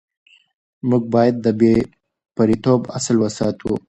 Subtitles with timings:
[0.89, 1.73] موږ باید د بې
[2.35, 3.71] پرېتوب اصل وساتو.